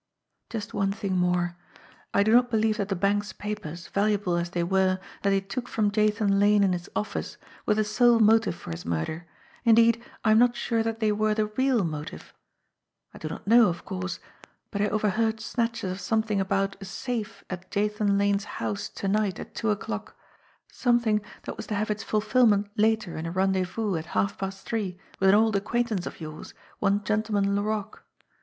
"Just 0.49 0.73
one 0.73 0.91
thing 0.91 1.15
more. 1.15 1.55
I 2.11 2.23
do 2.23 2.33
not 2.33 2.49
believe 2.49 2.77
that 2.77 2.89
the 2.89 2.95
bank's 2.95 3.33
papers, 3.33 3.85
valuable 3.89 4.35
as 4.35 4.49
they 4.49 4.63
were, 4.63 4.97
that 5.21 5.29
they 5.29 5.41
took 5.41 5.67
from 5.67 5.91
Jathan 5.91 6.39
Lane 6.39 6.63
in 6.63 6.73
his 6.73 6.89
office, 6.95 7.37
were 7.67 7.75
the 7.75 7.83
sole 7.83 8.17
motive 8.19 8.55
for 8.55 8.71
his 8.71 8.83
murder; 8.83 9.27
indeed, 9.63 10.03
I 10.25 10.31
am 10.31 10.39
not 10.39 10.55
sure 10.55 10.81
that 10.81 11.01
they 11.01 11.11
were 11.11 11.35
the 11.35 11.45
real 11.45 11.83
motive. 11.83 12.33
I 13.13 13.19
do 13.19 13.27
not 13.27 13.45
know, 13.45 13.67
of 13.67 13.85
course. 13.85 14.19
But 14.71 14.81
I 14.81 14.89
overheard 14.89 15.39
snatches 15.39 15.91
of 15.91 16.01
something 16.01 16.41
about 16.41 16.77
a 16.81 16.85
safe 16.85 17.43
at 17.47 17.69
Jathan 17.69 18.17
Lane's 18.17 18.45
house 18.57 18.89
to 18.89 19.07
night 19.07 19.39
at 19.39 19.53
two 19.53 19.69
o'clock, 19.69 20.15
something 20.71 21.21
that 21.43 21.57
was 21.57 21.67
to 21.67 21.75
have 21.75 21.91
its 21.91 22.01
ful 22.01 22.21
filment 22.21 22.71
later 22.75 23.17
in 23.17 23.27
a 23.27 23.31
rendezvous 23.31 23.95
at 23.97 24.07
half 24.17 24.39
past 24.39 24.65
three 24.65 24.97
with 25.19 25.29
an 25.29 25.35
old 25.35 25.55
ac 25.55 25.61
quaintance 25.65 26.07
of 26.07 26.19
yours, 26.19 26.55
one 26.79 27.03
Gentleman 27.03 27.55
Laroque. 27.55 28.03